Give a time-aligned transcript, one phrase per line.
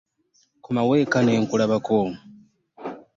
[0.63, 1.99] Komawo eka nenkulabako.